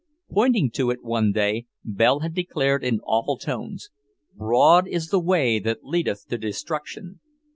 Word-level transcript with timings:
Pointing 0.31 0.71
to 0.71 0.89
it 0.89 1.03
one 1.03 1.31
day, 1.31 1.67
Belle 1.85 2.21
had 2.21 2.33
declared 2.33 2.83
in 2.83 3.01
awful 3.01 3.37
tones, 3.37 3.91
"Broad 4.35 4.87
is 4.87 5.09
the 5.09 5.19
way 5.21 5.59
that 5.59 5.83
leadeth 5.83 6.25
to 6.29 6.39
destruction." 6.39 7.19